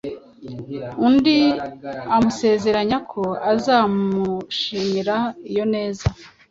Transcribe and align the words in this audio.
undi 1.07 1.37
amusezeranya 2.15 2.97
ko 3.11 3.23
azamushimira 3.51 5.17
iyo 5.51 5.63
neza 5.73 6.05